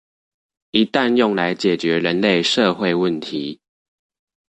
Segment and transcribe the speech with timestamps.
[0.71, 3.59] 一旦用來解決人類社會問題